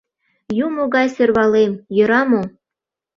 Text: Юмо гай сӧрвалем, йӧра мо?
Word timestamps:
Юмо 0.65 0.83
гай 0.93 1.07
сӧрвалем, 1.15 1.71
йӧра 1.95 2.21
мо? 2.31 2.41